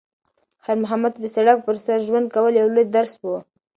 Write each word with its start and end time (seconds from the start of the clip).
خیر 0.63 0.77
محمد 0.83 1.11
ته 1.15 1.19
د 1.21 1.27
سړک 1.35 1.57
پر 1.65 1.75
سر 1.85 1.99
ژوند 2.07 2.27
کول 2.35 2.53
یو 2.55 2.67
لوی 2.75 2.85
درس 2.95 3.13
و. 3.23 3.25